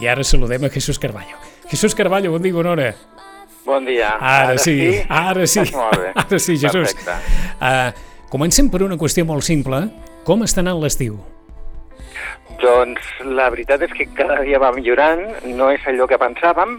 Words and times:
I 0.00 0.08
ara 0.10 0.24
saludem 0.24 0.64
a 0.64 0.70
Jesús 0.70 0.98
Carballo. 0.98 1.36
Jesús 1.70 1.94
Carballo, 1.94 2.32
bon 2.32 2.42
dia, 2.42 2.52
bona 2.52 2.70
hora. 2.70 2.94
Bon 3.64 3.84
dia. 3.86 4.16
Ara, 4.20 4.58
sí, 4.58 5.00
ara 5.08 5.46
sí. 5.46 5.62
Molt 5.72 5.98
bé. 5.98 6.10
Ara 6.20 6.38
sí, 6.38 6.58
Jesús. 6.58 6.94
Perfecte. 6.94 7.14
Uh, 7.60 8.26
comencem 8.28 8.68
per 8.70 8.82
una 8.84 8.98
qüestió 9.00 9.24
molt 9.24 9.46
simple. 9.46 9.86
Com 10.24 10.44
està 10.44 10.60
anant 10.60 10.82
l'estiu? 10.82 11.16
Doncs 12.60 13.06
la 13.24 13.48
veritat 13.52 13.82
és 13.84 13.94
que 13.96 14.06
cada 14.16 14.40
dia 14.44 14.60
va 14.60 14.72
millorant, 14.72 15.24
no 15.56 15.70
és 15.72 15.84
allò 15.88 16.06
que 16.08 16.20
pensàvem, 16.20 16.78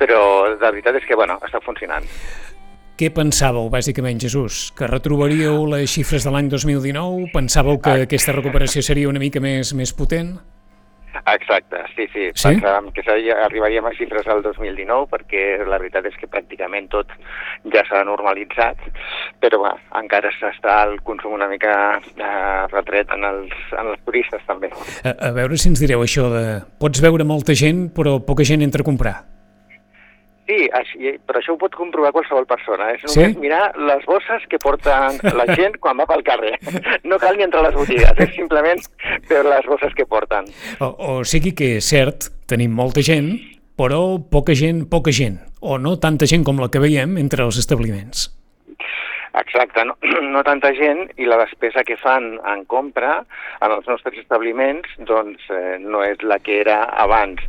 però 0.00 0.22
la 0.54 0.70
veritat 0.70 0.98
és 1.00 1.06
que, 1.08 1.16
bueno, 1.16 1.38
està 1.44 1.60
funcionant. 1.64 2.08
Què 3.00 3.08
pensàveu, 3.14 3.70
bàsicament, 3.72 4.20
Jesús? 4.20 4.70
Que 4.76 4.86
retrobaríeu 4.86 5.64
les 5.72 5.90
xifres 5.90 6.26
de 6.26 6.32
l'any 6.32 6.50
2019? 6.52 7.30
Pensàveu 7.32 7.80
que 7.82 8.02
aquesta 8.04 8.34
recuperació 8.36 8.84
seria 8.84 9.08
una 9.08 9.22
mica 9.22 9.40
més, 9.40 9.72
més 9.74 9.94
potent? 9.96 10.36
Exacte, 11.20 11.82
sí, 11.94 12.06
sí. 12.12 12.30
Sí? 12.34 12.48
Pensàvem 12.48 12.90
que 12.96 13.04
arribaríem 13.44 13.86
a 13.86 13.92
xifres 13.96 14.26
del 14.26 14.42
2019 14.44 15.08
perquè 15.12 15.42
la 15.68 15.78
veritat 15.78 16.08
és 16.08 16.16
que 16.18 16.30
pràcticament 16.30 16.88
tot 16.92 17.12
ja 17.74 17.84
s'ha 17.88 18.02
normalitzat, 18.08 18.80
però 19.42 19.62
va, 19.66 19.74
encara 20.00 20.32
s'està 20.38 20.80
el 20.88 20.98
consum 21.06 21.36
una 21.36 21.48
mica 21.50 21.74
eh, 21.98 22.62
retret 22.72 23.12
en 23.14 23.28
els, 23.28 23.52
en 23.76 23.92
els 23.94 24.02
turistes 24.06 24.42
també. 24.48 24.72
A, 25.04 25.14
a 25.28 25.34
veure 25.36 25.58
si 25.60 25.70
ens 25.72 25.82
direu 25.82 26.04
això 26.04 26.28
de... 26.32 26.46
Pots 26.82 27.02
veure 27.04 27.26
molta 27.28 27.54
gent, 27.58 27.88
però 27.94 28.18
poca 28.24 28.46
gent 28.48 28.64
entra 28.64 28.82
a 28.82 28.88
comprar. 28.88 29.16
Sí, 30.52 30.66
així, 30.76 31.14
però 31.26 31.40
això 31.40 31.54
ho 31.54 31.58
pot 31.60 31.72
comprovar 31.78 32.10
qualsevol 32.12 32.44
persona. 32.46 32.90
És 32.92 33.00
Sí? 33.06 33.20
només 33.20 33.38
mirar 33.40 33.72
les 33.78 34.04
bosses 34.04 34.44
que 34.50 34.58
porten 34.60 35.16
la 35.36 35.46
gent 35.56 35.78
quan 35.80 35.96
va 35.96 36.06
pel 36.06 36.22
carrer. 36.26 36.58
No 37.08 37.18
cal 37.18 37.36
ni 37.36 37.44
entrar 37.44 37.62
a 37.64 37.68
les 37.70 37.74
botigues, 37.74 38.12
és 38.18 38.34
simplement 38.36 38.80
veure 39.28 39.48
les 39.48 39.66
bosses 39.66 39.94
que 39.96 40.04
porten. 40.06 40.44
O, 40.80 40.92
o 40.98 41.24
sigui 41.24 41.54
que 41.56 41.76
és 41.78 41.88
cert, 41.88 42.28
tenim 42.46 42.72
molta 42.72 43.00
gent, 43.02 43.32
però 43.76 44.18
poca 44.30 44.54
gent, 44.54 44.84
poca 44.90 45.12
gent. 45.12 45.40
O 45.60 45.78
no 45.78 45.96
tanta 45.98 46.26
gent 46.26 46.44
com 46.44 46.60
la 46.60 46.68
que 46.68 46.82
veiem 46.82 47.16
entre 47.18 47.44
els 47.44 47.58
establiments. 47.58 48.28
Exacte, 49.52 49.84
no, 49.84 49.96
no 50.32 50.40
tanta 50.46 50.70
gent 50.72 51.10
i 51.20 51.26
la 51.28 51.36
despesa 51.42 51.84
que 51.84 51.98
fan 52.00 52.38
en 52.48 52.64
compra 52.64 53.18
en 53.60 53.74
els 53.74 53.84
nostres 53.88 54.16
establiments 54.22 54.88
doncs 55.04 55.44
eh, 55.52 55.76
no 55.82 56.00
és 56.06 56.22
la 56.24 56.38
que 56.40 56.56
era 56.62 56.78
abans. 57.02 57.42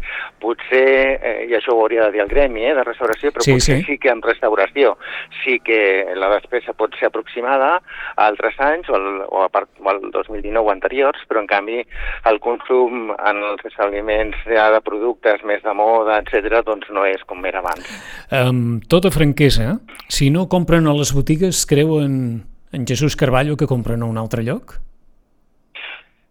Potser, 0.43 0.83
eh, 1.15 1.45
i 1.47 1.55
això 1.55 1.71
ho 1.71 1.85
hauria 1.85 2.09
de 2.09 2.17
dir 2.17 2.23
el 2.25 2.31
gremi 2.31 2.65
eh, 2.67 2.73
de 2.75 2.83
restauració, 2.83 3.31
però 3.31 3.45
Sí, 3.47 3.55
potser 3.55 3.77
sí. 3.79 3.85
sí. 3.87 3.97
que 4.03 4.11
en 4.11 4.23
restauració 4.25 4.97
sí 5.43 5.61
que 5.63 5.79
la 6.19 6.33
despesa 6.33 6.75
pot 6.75 6.91
ser 6.99 7.07
aproximada 7.07 7.77
a 7.77 8.27
altres 8.27 8.59
anys 8.59 8.91
o, 8.91 8.99
al, 8.99 9.23
o 9.29 9.45
a 9.45 9.47
part, 9.53 9.71
o 9.79 9.87
al 9.89 10.03
2019 10.11 10.59
o 10.59 10.73
anteriors, 10.75 11.23
però 11.29 11.39
en 11.39 11.47
canvi 11.47 11.79
el 12.27 12.41
consum 12.43 13.13
en 13.15 13.41
els 13.53 13.63
establiments 13.71 14.43
ja 14.49 14.67
de 14.75 14.83
productes 14.83 15.47
més 15.47 15.63
de 15.63 15.77
moda, 15.77 16.19
etc 16.19 16.59
doncs 16.67 16.91
no 16.91 17.07
és 17.07 17.23
com 17.31 17.47
era 17.47 17.63
abans. 17.63 17.87
Amb 18.43 18.83
tota 18.91 19.11
franquesa, 19.13 19.77
si 20.11 20.27
no 20.33 20.49
compren 20.51 20.91
a 20.91 20.97
les 20.99 21.15
botigues, 21.15 21.63
creuen 21.93 22.45
en 22.71 22.87
Jesús 22.87 23.15
Carballo 23.15 23.57
que 23.57 23.67
compren 23.67 24.01
a 24.01 24.05
un 24.05 24.17
altre 24.17 24.43
lloc? 24.43 24.79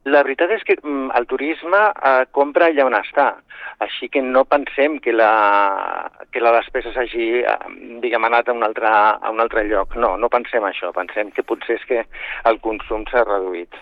La 0.05 0.25
veritat 0.27 0.51
és 0.51 0.65
que 0.67 0.75
mm, 0.83 1.13
el 1.15 1.27
turisme 1.31 1.79
eh, 1.79 2.25
compra 2.35 2.67
allà 2.67 2.89
on 2.89 2.97
està, 2.99 3.37
així 3.79 4.09
que 4.11 4.21
no 4.23 4.43
pensem 4.45 4.99
que 4.99 5.13
la, 5.15 6.11
que 6.35 6.43
la 6.43 6.51
despesa 6.57 6.91
s'hagi, 6.91 7.45
eh, 7.47 7.55
diguem, 8.03 8.27
anat 8.27 8.51
a 8.51 8.57
un, 8.57 8.65
altre, 8.67 8.91
a 8.91 9.31
un 9.31 9.39
altre 9.39 9.63
lloc. 9.69 9.95
No, 9.95 10.17
no 10.19 10.29
pensem 10.29 10.67
això, 10.67 10.91
pensem 10.97 11.31
que 11.31 11.47
potser 11.47 11.79
és 11.79 11.87
que 11.87 12.03
el 12.51 12.59
consum 12.65 13.07
s'ha 13.13 13.23
reduït. 13.23 13.79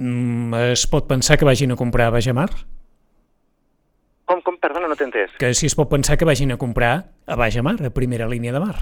Mm, 0.00 0.56
es 0.72 0.88
pot 0.88 1.04
pensar 1.06 1.36
que 1.36 1.44
vagin 1.44 1.76
a 1.76 1.76
comprar 1.76 2.08
a 2.08 2.16
Bajamar? 2.16 2.48
Com, 4.24 4.40
com, 4.40 4.56
perdona, 4.56 4.88
no 4.88 4.96
t'he 4.96 5.04
entès. 5.04 5.36
Que 5.36 5.52
si 5.52 5.68
es 5.68 5.76
pot 5.76 5.92
pensar 5.92 6.16
que 6.16 6.24
vagin 6.24 6.56
a 6.56 6.56
comprar 6.56 6.94
a 7.28 7.36
Bajamar, 7.36 7.76
a 7.84 7.92
primera 7.92 8.32
línia 8.32 8.56
de 8.56 8.64
mar? 8.64 8.78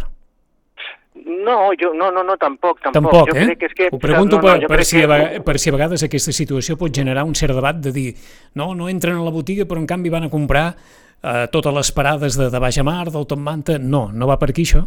No, 1.42 1.56
jo, 1.80 1.92
no, 1.94 2.10
no, 2.14 2.22
no, 2.22 2.36
tampoc, 2.40 2.80
tampoc. 2.84 2.92
Tampoc, 2.94 3.30
jo 3.30 3.36
eh? 3.36 3.46
crec 3.48 3.58
que 3.60 3.70
és 3.70 3.76
que... 3.78 3.88
Ho 3.92 3.98
pregunto 3.98 4.36
no, 4.38 4.42
per, 4.46 4.56
jo 4.62 4.68
per, 4.70 4.78
crec 4.80 4.88
si 4.90 4.98
a, 4.98 5.00
que- 5.00 5.10
vega- 5.12 5.44
per 5.46 5.58
si 5.58 5.70
a 5.70 5.76
vegades 5.76 6.04
aquesta 6.06 6.32
situació 6.36 6.76
pot 6.80 6.94
generar 6.94 7.24
un 7.28 7.34
cert 7.38 7.56
debat 7.56 7.78
de 7.82 7.92
dir 7.94 8.08
no, 8.54 8.72
no 8.78 8.88
entren 8.92 9.16
a 9.18 9.24
la 9.24 9.32
botiga 9.34 9.66
però 9.66 9.80
en 9.82 9.88
canvi 9.90 10.12
van 10.12 10.28
a 10.28 10.30
comprar 10.32 10.66
eh, 10.74 11.46
totes 11.50 11.74
les 11.74 11.92
parades 11.96 12.38
de, 12.38 12.50
de 12.52 12.58
Bajamar, 12.62 13.10
del 13.10 13.26
Top 13.26 13.38
Manta... 13.42 13.78
No, 13.78 14.08
no 14.12 14.28
va 14.30 14.38
per 14.38 14.50
aquí 14.52 14.66
això? 14.68 14.86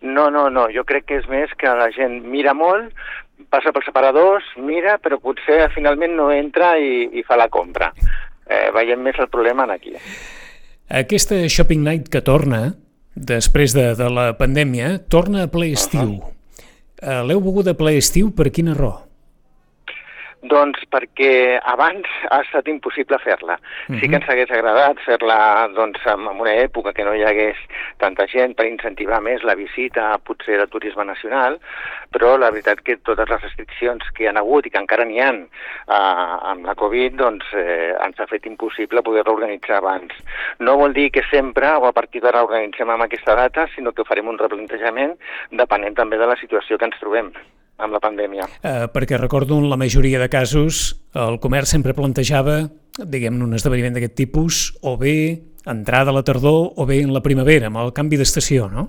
No, 0.00 0.30
no, 0.32 0.48
no, 0.48 0.68
jo 0.72 0.86
crec 0.88 1.04
que 1.10 1.18
és 1.20 1.26
més 1.28 1.50
que 1.60 1.68
la 1.76 1.90
gent 1.92 2.20
mira 2.32 2.54
molt, 2.56 2.94
passa 3.52 3.72
pels 3.74 3.84
separadors, 3.88 4.46
mira, 4.56 4.94
però 5.02 5.18
potser 5.20 5.66
finalment 5.74 6.14
no 6.16 6.30
entra 6.32 6.76
i, 6.80 7.08
i 7.20 7.24
fa 7.26 7.36
la 7.36 7.50
compra. 7.52 7.90
Eh, 8.48 8.70
veiem 8.74 9.02
més 9.04 9.18
el 9.20 9.28
problema 9.28 9.66
en 9.68 9.74
aquí. 9.76 9.92
Aquesta 10.88 11.36
Shopping 11.48 11.84
Night 11.84 12.08
que 12.10 12.22
torna, 12.24 12.72
després 13.14 13.74
de, 13.76 13.90
de 13.98 14.10
la 14.10 14.30
pandèmia, 14.38 14.98
torna 15.08 15.46
a 15.46 15.50
ple 15.50 15.72
estiu. 15.74 16.18
Uh 16.20 16.36
L'heu 17.00 17.40
begut 17.40 17.64
a 17.64 17.72
ple 17.72 17.94
estiu 17.96 18.28
per 18.36 18.50
quina 18.52 18.74
raó? 18.76 19.09
Doncs 20.42 20.86
perquè 20.88 21.60
abans 21.68 22.08
ha 22.30 22.40
estat 22.40 22.68
impossible 22.72 23.18
fer-la. 23.20 23.58
Sí 23.86 23.92
Mhm. 23.92 24.00
que 24.00 24.16
ens 24.16 24.28
hagués 24.28 24.50
agradat 24.50 24.98
fer-la 25.04 25.68
doncs, 25.74 26.00
en 26.06 26.26
una 26.26 26.54
època 26.54 26.94
que 26.94 27.04
no 27.04 27.14
hi 27.14 27.22
hagués 27.22 27.56
tanta 27.98 28.26
gent 28.26 28.56
per 28.56 28.66
incentivar 28.66 29.20
més 29.20 29.42
la 29.42 29.54
visita 29.54 30.16
potser 30.24 30.56
del 30.56 30.68
turisme 30.68 31.04
nacional, 31.04 31.60
però 32.10 32.38
la 32.38 32.50
veritat 32.50 32.80
que 32.80 32.96
totes 32.96 33.28
les 33.28 33.42
restriccions 33.42 34.02
que 34.14 34.28
han 34.28 34.38
hagut 34.38 34.66
i 34.66 34.70
que 34.70 34.78
encara 34.78 35.04
n'hi 35.04 35.20
ha 35.20 35.30
eh, 35.30 35.44
amb 35.88 36.64
la 36.64 36.74
Covid 36.74 37.12
doncs, 37.14 37.44
eh, 37.52 37.94
ens 38.00 38.18
ha 38.18 38.26
fet 38.26 38.46
impossible 38.46 39.02
poder-la 39.02 39.32
organitzar 39.32 39.76
abans. 39.76 40.12
No 40.58 40.76
vol 40.76 40.92
dir 40.94 41.10
que 41.10 41.22
sempre 41.30 41.68
o 41.76 41.86
a 41.86 41.92
partir 41.92 42.22
d'ara 42.22 42.42
organitzem 42.42 42.88
amb 42.88 43.02
aquesta 43.02 43.34
data, 43.34 43.68
sinó 43.74 43.92
que 43.92 44.04
farem 44.04 44.28
un 44.28 44.38
replantejament 44.38 45.18
depenent 45.50 45.94
també 45.94 46.16
de 46.16 46.26
la 46.26 46.36
situació 46.36 46.78
que 46.78 46.86
ens 46.86 46.98
trobem 46.98 47.32
amb 47.80 47.96
la 47.96 48.02
pandèmia. 48.02 48.48
Eh, 48.62 48.86
perquè 48.92 49.18
recordo 49.18 49.58
en 49.58 49.68
la 49.70 49.78
majoria 49.80 50.20
de 50.20 50.28
casos 50.28 51.00
el 51.14 51.40
comerç 51.42 51.74
sempre 51.74 51.96
plantejava, 51.96 52.62
diguem-ne, 53.00 53.44
un 53.44 53.56
esdeveniment 53.56 53.96
d'aquest 53.96 54.16
tipus, 54.18 54.62
o 54.82 54.96
bé 55.00 55.16
entrada 55.66 56.10
a 56.10 56.16
la 56.16 56.24
tardor 56.24 56.72
o 56.76 56.86
bé 56.86 57.02
en 57.04 57.12
la 57.14 57.22
primavera, 57.24 57.68
amb 57.68 57.82
el 57.82 57.92
canvi 57.96 58.20
d'estació, 58.20 58.68
no? 58.68 58.88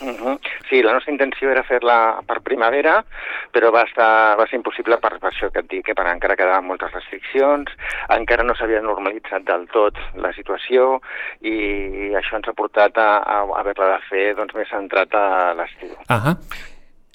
Uh 0.00 0.16
-huh. 0.16 0.38
Sí, 0.70 0.82
la 0.82 0.92
nostra 0.92 1.12
intenció 1.12 1.50
era 1.50 1.62
fer-la 1.62 2.22
per 2.26 2.40
primavera, 2.40 3.04
però 3.52 3.72
va, 3.72 3.82
estar, 3.82 4.36
va 4.38 4.46
ser 4.46 4.56
impossible 4.56 4.96
per, 4.98 5.18
per 5.18 5.30
això 5.32 5.50
que 5.50 5.60
et 5.60 5.68
dic, 5.68 5.84
que 5.86 5.94
per 5.94 6.06
encara 6.06 6.36
quedaven 6.36 6.64
moltes 6.64 6.92
restriccions, 6.92 7.66
encara 8.08 8.44
no 8.44 8.54
s'havia 8.54 8.80
normalitzat 8.80 9.42
del 9.42 9.66
tot 9.74 9.98
la 10.14 10.32
situació 10.32 11.00
i 11.40 12.14
això 12.14 12.36
ens 12.36 12.48
ha 12.48 12.52
portat 12.52 12.96
a, 12.96 13.18
a 13.18 13.42
haver-la 13.60 13.96
de 13.96 14.00
fer 14.08 14.34
doncs, 14.36 14.54
més 14.54 14.68
centrat 14.68 15.12
a 15.12 15.54
l'estiu. 15.54 15.96
Ah 16.08 16.36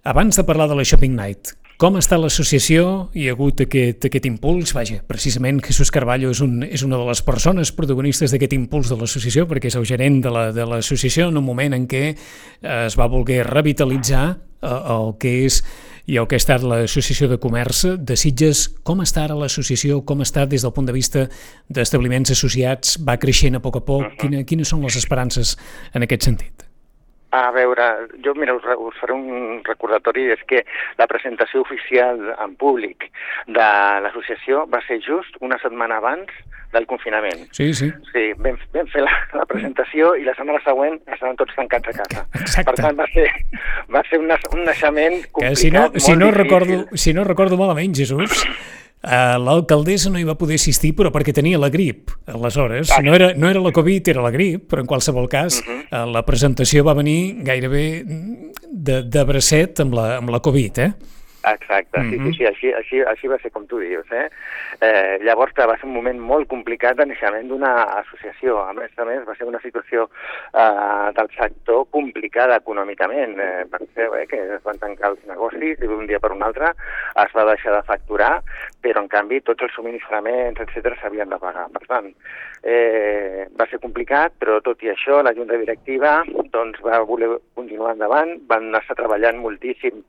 Abans 0.06 0.36
de 0.38 0.44
parlar 0.44 0.70
de 0.70 0.76
la 0.78 0.84
Shopping 0.86 1.16
Night, 1.18 1.56
com 1.82 1.96
està 1.98 2.16
l'associació? 2.22 3.10
Hi 3.18 3.24
ha 3.28 3.34
hagut 3.34 3.64
aquest, 3.66 4.06
aquest 4.06 4.28
impuls? 4.30 4.70
Vaja, 4.78 5.00
precisament 5.10 5.58
Jesús 5.66 5.90
Carballo 5.92 6.30
és, 6.32 6.42
un, 6.46 6.60
és 6.64 6.84
una 6.86 7.00
de 7.02 7.08
les 7.10 7.24
persones 7.26 7.72
protagonistes 7.76 8.30
d'aquest 8.32 8.54
impuls 8.54 8.92
de 8.94 9.00
l'associació, 9.00 9.48
perquè 9.50 9.72
és 9.72 9.78
el 9.80 9.88
gerent 9.90 10.20
de 10.24 10.30
la- 10.32 10.52
de 10.54 10.66
l'associació 10.70 11.32
en 11.32 11.40
un 11.42 11.44
moment 11.44 11.74
en 11.74 11.88
què 11.90 12.04
eh, 12.14 12.86
es 12.86 12.96
va 13.00 13.08
voler 13.10 13.42
revitalitzar 13.50 14.28
eh, 14.62 14.70
el 14.70 15.16
que 15.18 15.34
és 15.48 15.64
i 16.06 16.20
el 16.22 16.28
que 16.30 16.38
ha 16.38 16.44
estat 16.44 16.62
l'Associació 16.62 17.28
de 17.28 17.40
Comerç 17.42 17.82
de 17.98 18.16
Sitges. 18.16 18.68
Com 18.86 19.02
està 19.02 19.24
ara 19.26 19.34
l'associació? 19.34 20.04
Com 20.06 20.22
està 20.22 20.46
des 20.46 20.62
del 20.62 20.72
punt 20.72 20.86
de 20.86 20.94
vista 20.94 21.26
d'establiments 21.68 22.30
associats? 22.30 23.00
Va 23.02 23.18
creixent 23.18 23.58
a 23.58 23.60
poc 23.66 23.82
a 23.82 23.84
poc? 23.90 24.14
Quina, 24.22 24.46
quines 24.46 24.70
són 24.70 24.86
les 24.86 25.02
esperances 25.02 25.58
en 25.98 26.06
aquest 26.06 26.30
sentit? 26.30 26.65
A 27.36 27.52
veure, 27.52 27.86
jo 28.24 28.32
mira, 28.40 28.54
us, 28.56 28.64
us 28.80 28.96
faré 29.02 29.16
un 29.16 29.60
recordatori, 29.68 30.30
és 30.32 30.42
que 30.48 30.62
la 31.00 31.08
presentació 31.12 31.66
oficial 31.66 32.22
en 32.40 32.54
públic 32.62 33.10
de 33.48 33.66
l'associació 34.06 34.64
va 34.72 34.80
ser 34.88 35.02
just 35.04 35.36
una 35.44 35.58
setmana 35.64 35.98
abans 36.00 36.32
del 36.76 36.88
confinament. 36.88 37.46
Sí, 37.56 37.74
sí. 37.74 37.90
Sí, 38.12 38.24
vam, 38.44 38.56
vam 38.76 38.88
fer 38.92 39.04
la, 39.04 39.12
la 39.36 39.46
presentació 39.50 40.14
i 40.20 40.26
la 40.28 40.36
setmana 40.38 40.60
següent 40.64 40.98
estaven 41.08 41.38
tots 41.40 41.56
tancats 41.56 41.92
a 41.92 41.98
casa. 42.00 42.24
Exacte. 42.40 42.66
Per 42.72 42.78
tant, 42.82 42.98
va 43.00 43.08
ser, 43.14 43.28
va 43.92 44.02
ser 44.10 44.20
un, 44.24 44.32
un 44.32 44.66
naixement 44.68 45.20
Que 45.22 45.32
complicat, 45.40 45.62
si 45.62 45.72
no, 45.76 45.86
si 45.96 46.12
molt 46.12 46.20
no, 46.24 46.32
difícil. 46.32 46.42
recordo, 46.44 46.98
si 47.06 47.14
no 47.16 47.24
recordo 47.28 47.60
malament, 47.62 47.96
Jesús, 47.96 48.44
eh, 49.06 49.38
l'alcaldessa 49.40 50.12
no 50.12 50.20
hi 50.20 50.28
va 50.28 50.36
poder 50.40 50.60
assistir 50.60 50.92
però 50.98 51.12
perquè 51.16 51.32
tenia 51.36 51.60
la 51.62 51.72
grip, 51.72 52.12
aleshores. 52.28 52.92
No 53.06 53.16
era, 53.16 53.32
no 53.40 53.48
era 53.52 53.64
la 53.64 53.72
Covid, 53.76 54.12
era 54.16 54.26
la 54.26 54.34
grip, 54.36 54.68
però 54.72 54.84
en 54.84 54.90
qualsevol 54.92 55.30
cas 55.32 55.62
eh, 55.64 55.75
la 55.92 56.24
presentació 56.26 56.84
va 56.88 56.96
venir 56.98 57.44
gairebé 57.46 57.86
de, 58.06 59.02
de 59.04 59.26
bracet 59.28 59.80
amb 59.84 59.96
la, 59.98 60.08
amb 60.20 60.34
la 60.34 60.42
Covid, 60.44 60.82
eh? 60.86 60.92
Exacte, 61.54 62.00
mm 62.00 62.04
-hmm. 62.04 62.10
sí, 62.10 62.18
sí, 62.18 62.22
mhm. 62.22 62.34
sí, 62.34 62.46
així, 62.46 62.74
així, 62.74 63.02
així 63.02 63.28
va 63.28 63.38
ser 63.38 63.52
com 63.52 63.68
tu 63.68 63.80
dius. 63.80 64.06
Eh? 64.12 64.30
Eh, 64.82 65.18
llavors 65.22 65.54
va 65.58 65.78
ser 65.78 65.86
un 65.86 65.94
moment 65.94 66.20
molt 66.20 66.48
complicat 66.48 66.98
de 66.98 67.06
naixement 67.06 67.48
d'una 67.48 67.74
associació. 68.02 68.60
A 68.60 68.74
més 68.74 68.92
a 68.98 69.06
més, 69.06 69.26
va 69.28 69.36
ser 69.36 69.46
una 69.46 69.62
situació 69.62 70.10
eh, 70.54 71.12
del 71.14 71.30
sector 71.38 71.86
complicada 71.92 72.58
econòmicament. 72.58 73.40
Eh, 73.40 73.66
penseu 73.70 74.16
eh, 74.16 74.26
que 74.28 74.40
es 74.56 74.64
van 74.64 74.80
tancar 74.80 75.10
els 75.12 75.26
negocis 75.28 75.80
i 75.80 75.88
d'un 75.88 76.08
dia 76.08 76.20
per 76.20 76.32
un 76.32 76.44
altre 76.44 76.74
es 77.26 77.32
va 77.36 77.46
deixar 77.46 77.76
de 77.76 77.84
facturar, 77.84 78.42
però 78.82 79.02
en 79.02 79.08
canvi 79.08 79.42
tots 79.42 79.62
els 79.62 79.74
subministraments, 79.74 80.60
etc 80.60 80.98
s'havien 81.00 81.30
de 81.30 81.38
pagar. 81.38 81.68
Per 81.74 81.86
tant, 81.88 82.12
eh, 82.64 83.48
va 83.60 83.68
ser 83.70 83.80
complicat, 83.80 84.34
però 84.42 84.60
tot 84.66 84.82
i 84.84 84.90
això 84.90 85.22
la 85.24 85.34
Junta 85.38 85.58
Directiva 85.62 86.24
doncs, 86.56 86.80
va 86.82 87.02
voler 87.06 87.30
continuar 87.54 87.94
endavant, 87.94 88.36
van 88.50 88.74
estar 88.80 88.98
treballant 88.98 89.38
moltíssim 89.44 90.02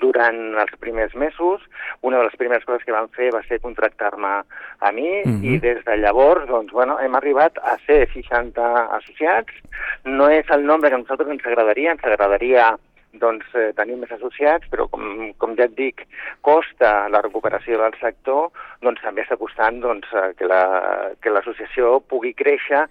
durant 0.00 0.40
els 0.62 0.74
primers 0.84 1.14
mesos. 1.14 1.64
Una 2.02 2.20
de 2.20 2.28
les 2.28 2.38
primeres 2.40 2.64
coses 2.68 2.84
que 2.84 2.94
van 2.94 3.10
fer 3.16 3.30
va 3.34 3.42
ser 3.48 3.60
contractar-me 3.64 4.34
a 4.78 4.92
mi 4.92 5.10
mm 5.24 5.34
-hmm. 5.34 5.44
i 5.50 5.58
des 5.58 5.84
de 5.84 5.96
llavors 5.96 6.46
doncs, 6.46 6.72
bueno, 6.72 6.98
hem 7.00 7.14
arribat 7.14 7.58
a 7.58 7.76
ser 7.86 8.08
60 8.12 8.64
associats. 8.98 9.52
No 10.04 10.28
és 10.28 10.50
el 10.50 10.64
nombre 10.64 10.90
que 10.90 10.96
a 10.96 10.98
nosaltres 10.98 11.30
ens 11.30 11.46
agradaria, 11.46 11.92
ens 11.92 12.04
agradaria 12.04 12.76
doncs, 13.20 13.46
eh, 13.54 13.72
tenim 13.76 14.00
més 14.02 14.12
associats, 14.14 14.68
però 14.70 14.86
com, 14.92 15.32
com 15.38 15.54
ja 15.58 15.68
et 15.68 15.74
dic, 15.78 16.04
costa 16.44 17.08
la 17.12 17.22
recuperació 17.24 17.80
del 17.80 17.96
sector, 18.00 18.50
doncs 18.84 19.02
també 19.04 19.24
està 19.24 19.38
costant 19.40 19.80
doncs, 19.82 20.10
eh, 20.12 20.32
que 20.38 21.32
l'associació 21.32 21.96
la, 21.96 22.04
pugui 22.10 22.34
créixer 22.36 22.84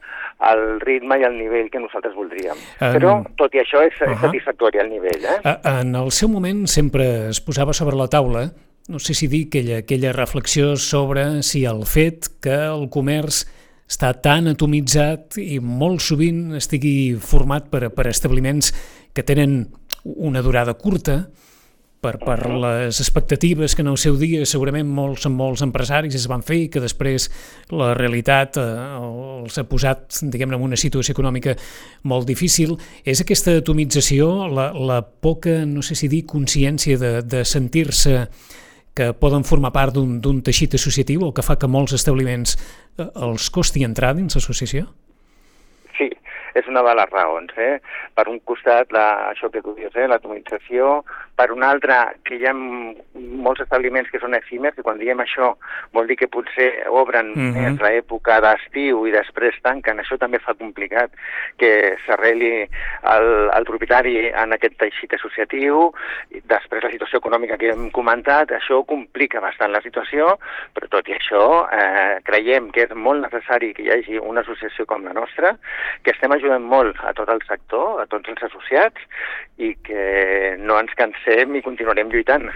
al 0.49 0.63
ritme 0.83 1.19
i 1.19 1.27
al 1.27 1.37
nivell 1.37 1.71
que 1.71 1.81
nosaltres 1.83 2.15
voldríem. 2.17 2.59
Um, 2.79 2.91
però, 2.97 3.15
tot 3.39 3.55
i 3.55 3.63
això, 3.63 3.83
és, 3.85 3.95
uh 4.01 4.07
-huh. 4.07 4.13
és 4.13 4.21
satisfactori 4.21 4.79
el 4.79 4.89
nivell. 4.89 5.25
Eh? 5.25 5.39
En 5.79 5.95
el 5.95 6.11
seu 6.11 6.29
moment 6.29 6.67
sempre 6.67 7.29
es 7.29 7.41
posava 7.41 7.73
sobre 7.73 7.95
la 7.95 8.07
taula 8.07 8.51
no 8.87 8.99
sé 8.99 9.13
si 9.13 9.27
dir 9.27 9.47
aquella, 9.47 9.77
aquella 9.77 10.11
reflexió 10.11 10.75
sobre 10.75 11.41
si 11.43 11.63
el 11.65 11.85
fet 11.85 12.27
que 12.43 12.55
el 12.67 12.89
comerç 12.91 13.45
està 13.87 14.11
tan 14.23 14.49
atomitzat 14.51 15.37
i 15.39 15.59
molt 15.63 16.03
sovint 16.03 16.57
estigui 16.59 17.15
format 17.19 17.69
per, 17.71 17.89
per 17.95 18.09
establiments 18.11 18.73
que 19.13 19.23
tenen 19.23 19.67
una 20.03 20.41
durada 20.41 20.73
curta 20.73 21.23
per, 22.03 22.17
per 22.19 22.37
les 22.49 22.99
expectatives 22.99 23.75
que 23.75 23.81
en 23.81 23.89
el 23.93 23.97
seu 24.01 24.17
dia 24.19 24.43
segurament 24.49 24.89
molts 24.91 25.25
molts 25.31 25.63
empresaris 25.65 26.17
es 26.19 26.27
van 26.29 26.43
fer 26.45 26.59
i 26.65 26.69
que 26.71 26.81
després 26.83 27.29
la 27.71 27.93
realitat 27.97 28.59
eh, 28.59 28.65
els 28.99 29.57
ha 29.59 29.65
posat 29.69 30.19
diguem-ne 30.33 30.59
en 30.59 30.65
una 30.67 30.79
situació 30.79 31.15
econòmica 31.15 31.55
molt 32.09 32.27
difícil, 32.27 32.75
és 33.05 33.23
aquesta 33.23 33.55
atomització, 33.61 34.49
la, 34.51 34.71
la 34.73 34.99
poca, 35.03 35.61
no 35.69 35.83
sé 35.85 35.95
si 35.99 36.11
dir, 36.11 36.25
consciència 36.27 36.99
de, 36.99 37.13
de 37.23 37.45
sentir-se 37.47 38.27
que 38.93 39.09
poden 39.17 39.45
formar 39.47 39.71
part 39.73 39.95
d'un 39.95 40.41
teixit 40.45 40.75
associatiu 40.77 41.23
o 41.25 41.31
que 41.33 41.45
fa 41.45 41.55
que 41.57 41.71
molts 41.71 41.95
establiments 41.97 42.57
eh, 42.57 43.07
els 43.07 43.49
costi 43.53 43.87
entrar 43.87 44.13
dins 44.19 44.35
l'associació? 44.37 44.89
És 46.59 46.67
una 46.69 46.83
de 46.85 46.93
les 46.99 47.09
raons. 47.11 47.53
Eh? 47.57 47.79
Per 48.15 48.27
un 48.31 48.39
costat, 48.47 48.93
la, 48.95 49.07
això 49.31 49.49
que 49.53 49.63
tu 49.65 49.75
dius, 49.77 49.95
eh? 49.95 50.07
l'atomització, 50.09 51.01
per 51.35 51.49
un 51.51 51.63
altre, 51.65 51.95
que 52.27 52.37
hi 52.37 52.45
ha 52.45 52.53
molts 52.53 53.63
establiments 53.63 54.11
que 54.13 54.19
són 54.21 54.35
efímers, 54.37 54.77
i 54.77 54.85
quan 54.85 54.99
diem 55.01 55.21
això 55.23 55.53
vol 55.95 56.07
dir 56.09 56.17
que 56.19 56.29
potser 56.29 56.69
obren 56.89 57.31
uh 57.33 57.37
-huh. 57.37 57.53
més 57.57 57.81
l'època 57.81 58.39
d'estiu 58.41 59.07
i 59.07 59.11
després 59.11 59.57
tanquen. 59.61 59.99
Això 59.99 60.17
també 60.17 60.39
fa 60.39 60.53
complicat 60.53 61.09
que 61.57 61.97
s'arreli 62.05 62.69
el, 63.15 63.27
el 63.57 63.65
propietari 63.65 64.29
en 64.29 64.53
aquest 64.53 64.77
teixit 64.77 65.13
associatiu, 65.13 65.91
i 66.29 66.41
després 66.45 66.83
la 66.83 66.91
situació 66.91 67.17
econòmica 67.17 67.57
que 67.57 67.69
hem 67.69 67.89
comentat, 67.91 68.51
això 68.51 68.85
complica 68.85 69.41
bastant 69.41 69.71
la 69.71 69.81
situació, 69.81 70.37
però 70.73 70.87
tot 70.87 71.07
i 71.07 71.13
això 71.13 71.67
eh, 71.71 72.19
creiem 72.23 72.71
que 72.71 72.83
és 72.83 72.93
molt 72.93 73.21
necessari 73.21 73.73
que 73.73 73.83
hi 73.83 73.91
hagi 73.91 74.17
una 74.19 74.41
associació 74.41 74.85
com 74.85 75.03
la 75.03 75.13
nostra, 75.13 75.57
que 76.03 76.11
estem 76.11 76.31
ajudem 76.31 76.61
molt 76.61 76.95
a 77.03 77.13
tot 77.13 77.29
el 77.29 77.41
sector, 77.47 78.01
a 78.01 78.05
tots 78.05 78.29
els 78.29 78.43
associats, 78.43 79.01
i 79.57 79.75
que 79.75 80.55
no 80.59 80.79
ens 80.79 80.93
cansem 80.93 81.22
i 81.27 81.61
continuarem 81.61 82.11
lluitant. 82.11 82.49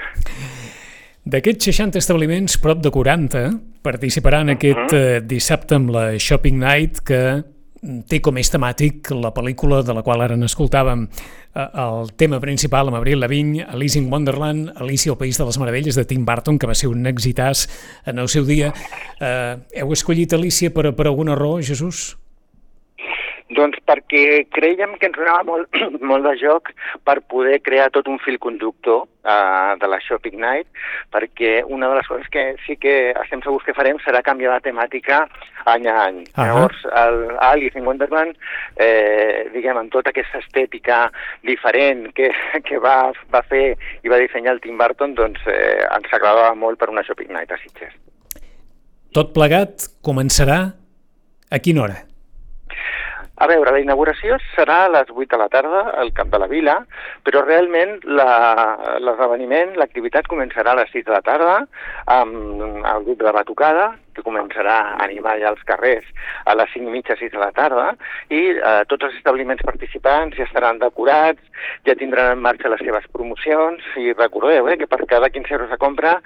D'aquests 1.28 1.68
60 1.72 2.00
establiments, 2.00 2.56
prop 2.64 2.80
de 2.80 2.92
40 2.92 3.60
participaran 3.84 4.48
uh 4.48 4.54
-huh. 4.54 4.56
aquest 4.56 4.94
eh, 4.94 5.22
dissabte 5.22 5.76
amb 5.76 5.90
la 5.90 6.18
Shopping 6.18 6.60
Night 6.60 7.02
que 7.04 7.44
té 8.10 8.20
com 8.24 8.38
és 8.38 8.50
temàtic 8.52 9.12
la 9.16 9.34
pel·lícula 9.34 9.84
de 9.86 9.94
la 9.94 10.04
qual 10.06 10.22
ara 10.22 10.36
n'escoltàvem 10.36 11.08
eh, 11.08 11.68
el 11.84 12.12
tema 12.16 12.40
principal 12.40 12.88
amb 12.88 12.98
Abril 12.98 13.20
Lavigne, 13.20 13.64
Alice 13.64 14.00
in 14.00 14.12
Wonderland, 14.12 14.72
Alicia 14.76 15.12
al 15.12 15.18
País 15.18 15.38
de 15.38 15.46
les 15.46 15.58
Meravelles 15.58 15.96
de 15.96 16.06
Tim 16.06 16.26
Burton, 16.26 16.58
que 16.58 16.68
va 16.68 16.76
ser 16.76 16.88
un 16.88 17.06
exitàs 17.06 17.68
en 18.06 18.20
el 18.20 18.28
seu 18.28 18.46
dia. 18.46 18.74
Eh, 19.20 19.58
heu 19.82 19.92
escollit 19.94 20.34
Alicia 20.34 20.72
per, 20.74 20.94
per 20.96 21.08
alguna 21.08 21.36
raó, 21.36 21.62
Jesús? 21.62 22.18
Doncs 23.56 23.80
perquè 23.88 24.44
creiem 24.52 24.98
que 25.00 25.08
ens 25.08 25.16
donava 25.16 25.46
molt, 25.48 25.78
molt 26.12 26.26
de 26.28 26.34
joc 26.42 26.74
per 27.08 27.22
poder 27.32 27.62
crear 27.64 27.90
tot 27.96 28.10
un 28.12 28.20
fil 28.20 28.36
conductor 28.44 29.06
uh, 29.06 29.78
de 29.80 29.88
la 29.88 30.00
Shopping 30.04 30.36
Night, 30.42 30.68
perquè 31.16 31.62
una 31.64 31.88
de 31.88 32.00
les 32.00 32.10
coses 32.12 32.28
que 32.34 32.44
sí 32.66 32.76
que 32.76 32.96
estem 33.14 33.44
segurs 33.46 33.64
que 33.64 33.76
farem 33.78 34.02
serà 34.04 34.20
canviar 34.26 34.58
la 34.58 34.64
temàtica 34.66 35.22
any 35.68 35.88
a 35.88 35.96
any. 36.08 36.20
Uh 36.20 36.26
-huh. 36.26 36.46
Llavors, 36.48 36.80
el 37.04 37.38
Alice 37.40 37.78
in 37.80 37.86
Wonderland, 37.86 38.36
eh, 38.76 39.50
diguem, 39.54 39.78
amb 39.78 39.92
tota 39.92 40.10
aquesta 40.10 40.40
estètica 40.40 41.12
diferent 41.44 42.14
que, 42.14 42.32
que 42.68 42.80
va, 42.80 43.12
va 43.32 43.42
fer 43.44 43.78
i 44.04 44.10
va 44.10 44.20
dissenyar 44.20 44.54
el 44.54 44.62
Tim 44.62 44.78
Burton, 44.78 45.16
doncs 45.16 45.40
eh, 45.48 45.88
ens 45.96 46.12
agradava 46.12 46.54
molt 46.56 46.78
per 46.80 46.90
una 46.90 47.04
Shopping 47.04 47.32
Night 47.32 47.52
a 47.52 47.58
Sitges. 47.58 47.94
Tot 49.14 49.34
plegat 49.34 49.88
començarà 50.04 50.74
a 51.50 51.60
quina 51.60 51.82
hora? 51.84 52.17
A 53.38 53.46
veure, 53.46 53.70
la 53.70 53.82
inauguració 53.84 54.40
serà 54.56 54.78
a 54.86 54.90
les 54.90 55.12
8 55.14 55.30
de 55.36 55.38
la 55.38 55.50
tarda 55.54 55.84
al 56.02 56.10
Camp 56.18 56.32
de 56.34 56.40
la 56.42 56.48
Vila, 56.50 56.78
però 57.28 57.44
realment 57.46 58.00
l'esdeveniment, 58.10 59.76
la, 59.76 59.84
l'activitat 59.84 60.26
començarà 60.32 60.74
a 60.74 60.80
les 60.82 60.90
6 60.96 61.06
de 61.06 61.14
la 61.14 61.22
tarda 61.22 61.60
amb 62.16 62.82
el 62.82 63.06
grup 63.06 63.22
de 63.22 63.36
batucada, 63.38 63.92
que 64.18 64.26
començarà 64.26 64.78
a 64.96 65.06
animar 65.06 65.38
ja 65.42 65.54
els 65.54 65.64
carrers 65.70 66.06
a 66.50 66.56
les 66.58 66.72
5 66.74 66.90
i 66.90 66.96
mitja, 66.98 67.18
6 67.20 67.34
de 67.34 67.42
la 67.42 67.52
tarda, 67.56 67.92
i 68.34 68.42
eh, 68.58 68.82
tots 68.92 69.08
els 69.08 69.18
establiments 69.20 69.64
participants 69.68 70.38
ja 70.38 70.48
estaran 70.48 70.82
decorats, 70.82 71.42
ja 71.88 71.96
tindran 72.00 72.34
en 72.34 72.44
marxa 72.44 72.72
les 72.74 72.84
seves 72.86 73.06
promocions, 73.14 73.84
i 74.02 74.14
recordeu 74.14 74.70
eh, 74.72 74.78
que 74.82 74.90
per 74.90 75.04
cada 75.10 75.30
15 75.34 75.56
euros 75.58 75.74
de 75.74 75.80
compra 75.82 76.18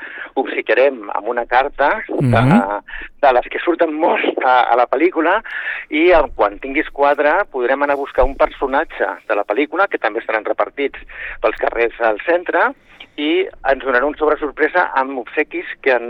obsequiarem 0.42 1.04
amb 1.12 1.32
una 1.36 1.46
carta 1.46 2.02
mm 2.08 2.32
-hmm. 2.32 2.32
de, 2.32 3.28
de 3.28 3.34
les 3.34 3.48
que 3.52 3.60
surten 3.60 3.94
molt 3.94 4.44
a, 4.44 4.62
a 4.72 4.76
la 4.76 4.88
pel·lícula, 4.88 5.42
i 5.90 6.12
quan 6.36 6.60
tinguis 6.60 6.90
quatre 6.90 7.46
podrem 7.52 7.84
anar 7.84 7.94
a 7.94 8.04
buscar 8.04 8.24
un 8.26 8.36
personatge 8.36 9.08
de 9.28 9.36
la 9.36 9.44
pel·lícula, 9.44 9.88
que 9.88 9.98
també 9.98 10.20
estaran 10.20 10.46
repartits 10.46 11.00
pels 11.42 11.58
carrers 11.58 12.00
al 12.02 12.20
centre, 12.26 12.74
i 13.20 13.44
ens 13.68 13.84
donarà 13.84 14.08
un 14.08 14.16
sobre 14.20 14.38
sorpresa 14.40 14.88
amb 14.98 15.20
obsequis 15.22 15.68
que 15.84 15.94
han 15.94 16.08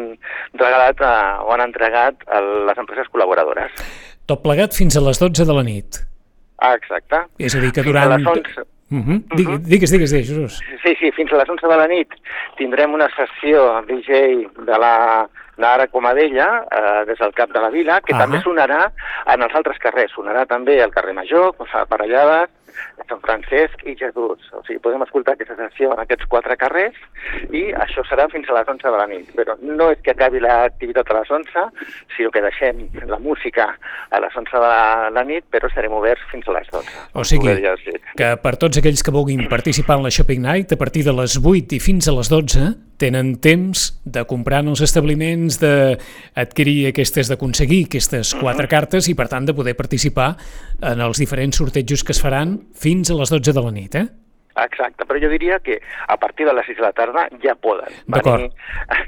regalat 0.54 1.02
eh, 1.02 1.14
o 1.46 1.54
han 1.54 1.64
entregat 1.72 2.28
a 2.28 2.44
les 2.70 2.84
empreses 2.84 3.10
col·laboradores. 3.14 3.82
Tot 4.30 4.44
plegat 4.44 4.78
fins 4.78 5.00
a 5.00 5.04
les 5.08 5.20
12 5.20 5.48
de 5.48 5.58
la 5.58 5.66
nit. 5.66 6.04
Ah, 6.62 6.76
exacte. 6.78 7.26
És 7.42 7.58
a 7.58 7.64
dir, 7.64 7.72
que 7.74 7.84
durant... 7.88 8.14
Fins 8.20 8.30
a 8.30 8.36
les 8.38 8.54
11... 8.62 8.70
Uh 8.92 9.00
-huh. 9.00 9.22
Digues, 9.40 9.60
digues, 9.64 9.92
digues, 9.92 10.12
digues, 10.12 10.28
Jesús. 10.28 10.60
Sí, 10.84 10.96
sí, 11.00 11.12
fins 11.16 11.32
a 11.32 11.38
les 11.38 11.50
11 11.50 11.68
de 11.68 11.78
la 11.80 11.88
nit 11.88 12.12
tindrem 12.58 12.94
una 12.94 13.08
sessió 13.16 13.82
DJ 13.88 14.50
de 14.68 14.78
la 14.84 15.30
Nara 15.58 15.88
Comadella, 15.88 16.66
eh, 16.70 17.06
des 17.06 17.20
del 17.20 17.34
cap 17.34 17.52
de 17.52 17.62
la 17.62 17.70
vila, 17.70 18.02
que 18.02 18.14
uh 18.14 18.18
-huh. 18.18 18.22
també 18.22 18.42
sonarà 18.42 18.92
en 19.26 19.42
els 19.42 19.56
altres 19.56 19.78
carrers. 19.78 20.12
Sonarà 20.14 20.46
també 20.46 20.82
al 20.82 20.92
carrer 20.92 21.14
Major, 21.14 21.56
Parellades, 21.88 22.50
Sant 23.10 23.22
Francesc 23.26 23.84
i 23.90 23.96
Jesús. 24.00 24.44
O 24.56 24.62
sigui, 24.64 24.80
podem 24.84 25.04
escoltar 25.04 25.36
aquesta 25.36 25.58
sessió 25.60 25.92
en 25.94 26.02
aquests 26.04 26.28
quatre 26.32 26.56
carrers 26.60 26.98
i 27.52 27.64
això 27.74 28.04
serà 28.08 28.28
fins 28.32 28.50
a 28.50 28.58
les 28.60 28.70
11 28.74 28.92
de 28.94 29.00
la 29.00 29.08
nit. 29.08 29.32
Però 29.38 29.58
no 29.62 29.90
és 29.92 30.02
que 30.06 30.14
acabi 30.16 30.42
l'activitat 30.44 31.12
a 31.12 31.20
les 31.20 31.32
11, 31.40 31.66
sinó 32.16 32.32
que 32.32 32.44
deixem 32.46 32.86
la 33.10 33.20
música 33.20 33.68
a 34.10 34.22
les 34.24 34.38
11 34.44 34.64
de 34.64 34.72
la 35.18 35.26
nit, 35.28 35.48
però 35.52 35.68
estarem 35.68 35.98
oberts 35.98 36.24
fins 36.32 36.48
a 36.48 36.56
les 36.60 36.70
12. 36.72 36.96
O 37.14 37.26
sigui, 37.28 37.58
que 38.18 38.32
per 38.44 38.56
tots 38.62 38.82
aquells 38.82 39.04
que 39.04 39.16
vulguin 39.16 39.48
participar 39.52 40.00
en 40.00 40.08
la 40.08 40.14
Shopping 40.14 40.46
Night, 40.46 40.72
a 40.72 40.80
partir 40.80 41.04
de 41.08 41.16
les 41.18 41.38
8 41.42 41.76
i 41.76 41.82
fins 41.84 42.08
a 42.08 42.16
les 42.16 42.32
12, 42.32 42.72
tenen 43.02 43.36
temps 43.42 43.88
de 44.06 44.24
comprar 44.30 44.62
en 44.64 44.72
els 44.76 44.84
establiments, 44.86 45.58
d'adquirir 45.62 46.78
aquestes, 46.92 47.32
d'aconseguir 47.32 47.84
aquestes 47.90 48.36
quatre 48.40 48.70
cartes 48.72 49.10
i, 49.10 49.18
per 49.18 49.28
tant, 49.32 49.48
de 49.50 49.58
poder 49.58 49.76
participar 49.80 50.36
en 50.80 51.02
els 51.02 51.22
diferents 51.22 51.58
sortejos 51.58 52.06
que 52.06 52.16
es 52.16 52.22
faran 52.22 52.60
fins 52.78 53.10
a 53.10 53.18
les 53.18 53.34
12 53.34 53.58
de 53.58 53.66
la 53.66 53.74
nit, 53.76 53.98
eh? 53.98 54.08
Exacte, 54.66 55.06
però 55.08 55.20
jo 55.22 55.30
diria 55.32 55.60
que 55.60 55.80
a 55.82 56.18
partir 56.18 56.46
de 56.48 56.54
les 56.54 56.66
6 56.70 56.78
de 56.78 56.86
la 56.86 56.92
tarda 56.94 57.28
ja 57.44 57.56
poden 57.56 57.94
venir. 58.08 58.52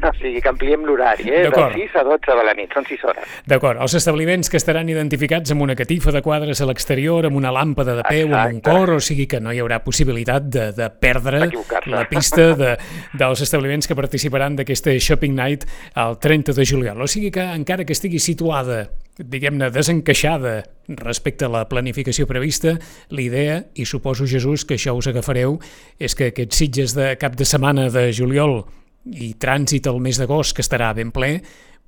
O 0.04 0.12
sigui, 0.18 0.42
que 0.44 0.50
ampliem 0.52 0.84
l'horari, 0.84 1.30
eh? 1.30 1.44
De 1.46 1.50
D'acord. 1.50 1.76
6 1.80 1.96
a 2.00 2.04
12 2.06 2.36
de 2.38 2.44
la 2.44 2.54
nit, 2.58 2.74
són 2.76 2.86
6 2.88 3.04
hores. 3.08 3.36
D'acord, 3.48 3.80
els 3.82 3.96
establiments 3.98 4.50
que 4.52 4.60
estaran 4.60 4.90
identificats 4.92 5.54
amb 5.56 5.64
una 5.64 5.76
catifa 5.80 6.12
de 6.12 6.22
quadres 6.26 6.60
a 6.62 6.68
l'exterior, 6.68 7.28
amb 7.28 7.40
una 7.40 7.54
làmpada 7.56 7.96
de 8.00 8.04
peu, 8.08 8.34
amb 8.34 8.58
un 8.58 8.60
Exacte. 8.60 8.70
cor, 8.70 8.94
o 8.98 9.00
sigui 9.04 9.28
que 9.32 9.40
no 9.44 9.54
hi 9.54 9.62
haurà 9.64 9.80
possibilitat 9.86 10.50
de, 10.52 10.66
de 10.76 10.90
perdre 10.92 11.46
la 11.92 12.04
pista 12.10 12.50
de, 12.60 12.76
dels 13.20 13.46
establiments 13.48 13.88
que 13.88 13.98
participaran 13.98 14.60
d'aquesta 14.60 14.96
Shopping 15.00 15.36
Night 15.40 15.66
el 15.96 16.20
30 16.20 16.58
de 16.58 16.68
juliol. 16.68 17.02
O 17.02 17.08
sigui 17.08 17.32
que 17.32 17.48
encara 17.56 17.88
que 17.88 17.96
estigui 17.96 18.20
situada 18.20 18.86
diguem-ne, 19.18 19.70
desencaixada 19.74 20.64
respecte 21.00 21.46
a 21.46 21.52
la 21.52 21.64
planificació 21.70 22.26
prevista, 22.30 22.78
l'idea, 23.14 23.62
i 23.76 23.86
suposo, 23.86 24.28
Jesús, 24.30 24.66
que 24.66 24.78
això 24.78 24.96
us 24.98 25.10
agafareu, 25.12 25.60
és 26.00 26.16
que 26.16 26.32
aquests 26.32 26.64
sitges 26.64 26.96
de 26.98 27.14
cap 27.22 27.38
de 27.38 27.46
setmana 27.46 27.90
de 27.94 28.10
juliol 28.14 28.64
i 29.06 29.34
trànsit 29.40 29.88
al 29.88 30.00
mes 30.02 30.20
d'agost, 30.20 30.56
que 30.56 30.64
estarà 30.66 30.94
ben 30.96 31.12
ple, 31.12 31.38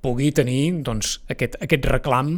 pugui 0.02 0.30
tenir 0.32 0.82
doncs, 0.86 1.18
aquest, 1.32 1.56
aquest 1.62 1.88
reclam 1.90 2.36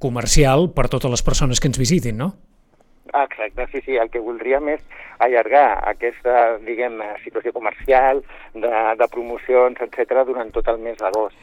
comercial 0.00 0.70
per 0.72 0.88
totes 0.88 1.10
les 1.10 1.26
persones 1.26 1.60
que 1.60 1.68
ens 1.68 1.80
visitin, 1.80 2.16
no? 2.22 2.32
Exacte, 3.10 3.66
sí, 3.72 3.80
sí, 3.84 3.96
el 3.98 4.08
que 4.10 4.22
voldríem 4.22 4.68
és 4.70 4.82
allargar 5.20 5.80
aquesta, 5.90 6.58
diguem, 6.62 7.00
situació 7.24 7.52
comercial, 7.52 8.22
de, 8.54 8.70
de 8.96 9.08
promocions, 9.10 9.82
etc 9.82 10.22
durant 10.28 10.52
tot 10.54 10.70
el 10.70 10.78
mes 10.84 10.96
d'agost. 11.00 11.36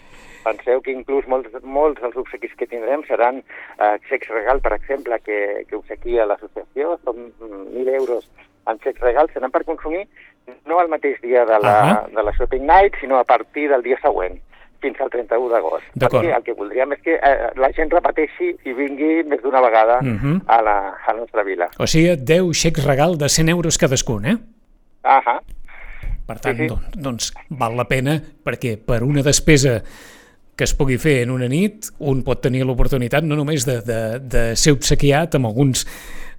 Penseu 0.48 0.80
que 0.82 0.94
inclús 0.96 1.28
molts, 1.28 1.52
molts 1.64 2.00
dels 2.02 2.16
obsequis 2.24 2.54
que 2.56 2.68
tindrem 2.72 3.04
seran 3.08 3.42
eh, 3.44 3.96
xecs 4.08 4.30
regal, 4.32 4.62
per 4.64 4.74
exemple, 4.78 5.20
que, 5.26 5.66
que 5.68 5.76
obsequia 5.76 6.26
l'associació, 6.30 6.96
són 7.04 7.30
1.000 7.44 7.94
euros 8.00 8.24
en 8.68 8.80
xecs 8.84 9.00
regal, 9.04 9.28
seran 9.34 9.52
per 9.52 9.66
consumir 9.68 10.06
no 10.68 10.80
el 10.80 10.88
mateix 10.88 11.18
dia 11.22 11.44
de 11.48 11.58
la, 11.60 11.74
Ahà. 11.84 11.96
de 12.16 12.24
la 12.24 12.32
Shopping 12.38 12.64
Night, 12.68 12.96
sinó 13.02 13.18
a 13.20 13.26
partir 13.28 13.68
del 13.68 13.84
dia 13.84 13.98
següent 14.00 14.38
fins 14.80 15.00
al 15.02 15.10
31 15.10 15.50
d'agost. 15.52 15.84
Perquè 16.00 16.30
el 16.38 16.44
que 16.46 16.54
voldríem 16.54 16.92
és 16.94 17.00
que 17.04 17.16
eh, 17.18 17.50
la 17.60 17.72
gent 17.76 17.90
repeteixi 17.92 18.52
i 18.70 18.74
vingui 18.78 19.24
més 19.28 19.42
d'una 19.44 19.60
vegada 19.66 19.98
Mhm. 20.06 20.44
a, 20.48 20.62
la, 20.62 20.76
a 21.02 21.14
la 21.14 21.20
nostra 21.20 21.44
vila. 21.44 21.68
O 21.82 21.88
sigui, 21.90 22.16
10 22.16 22.52
xecs 22.62 22.86
regal 22.86 23.18
de 23.18 23.28
100 23.28 23.50
euros 23.50 23.78
cadascun, 23.82 24.26
eh? 24.30 24.38
Ahà. 25.04 25.40
Per 26.28 26.38
tant, 26.44 26.56
Sí, 26.58 26.64
sí. 26.64 26.68
Doncs, 26.70 26.96
doncs 27.08 27.34
val 27.50 27.76
la 27.80 27.86
pena 27.88 28.18
perquè 28.46 28.78
per 28.78 29.02
una 29.04 29.24
despesa 29.24 29.82
que 30.58 30.66
es 30.66 30.74
pugui 30.74 30.98
fer 30.98 31.22
en 31.24 31.32
una 31.32 31.48
nit, 31.52 31.92
un 32.00 32.24
pot 32.26 32.42
tenir 32.42 32.64
l'oportunitat 32.66 33.26
no 33.26 33.38
només 33.38 33.66
de, 33.68 33.78
de, 33.86 34.00
de 34.20 34.44
ser 34.58 34.74
obsequiat 34.74 35.38
amb 35.38 35.52
alguns 35.52 35.86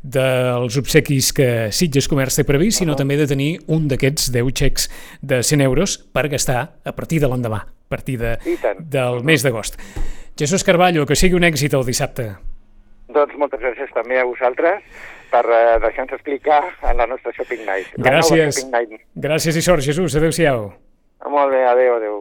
dels 0.03 0.77
obsequis 0.79 1.33
que 1.35 1.49
Sitges 1.75 2.09
Comerç 2.11 2.39
té 2.39 2.45
previst, 2.47 2.81
sinó 2.81 2.95
també 2.99 3.19
de 3.19 3.27
tenir 3.31 3.49
un 3.75 3.89
d'aquests 3.91 4.31
10 4.35 4.53
xecs 4.61 4.89
de 5.23 5.43
100 5.43 5.65
euros 5.67 5.99
per 6.15 6.29
gastar 6.31 6.61
a 6.85 6.95
partir 6.95 7.21
de 7.23 7.31
l'endemà, 7.31 7.65
a 7.67 7.91
partir 7.91 8.19
de, 8.21 8.37
del 8.79 9.23
mes 9.27 9.43
d'agost. 9.47 9.79
Jesús 10.39 10.63
Carballo, 10.67 11.07
que 11.07 11.19
sigui 11.19 11.39
un 11.39 11.47
èxit 11.47 11.75
el 11.75 11.87
dissabte. 11.87 12.31
Doncs 13.15 13.35
moltes 13.41 13.63
gràcies 13.63 13.91
també 13.95 14.21
a 14.21 14.27
vosaltres 14.29 14.83
per 15.33 15.45
eh, 15.45 15.79
deixar-nos 15.83 16.15
explicar 16.19 16.63
en 16.91 16.99
la 17.01 17.07
nostra 17.11 17.33
Shopping 17.35 17.65
Night. 17.67 17.95
Gràcies. 17.99 18.55
Shopping 18.55 18.75
Night. 18.75 19.07
Gràcies 19.19 19.59
i 19.59 19.65
sort, 19.65 19.85
Jesús. 19.85 20.15
Adéu-siau. 20.17 20.71
Molt 21.29 21.53
bé, 21.53 21.65
adeu, 21.67 21.97
adeu. 21.99 22.21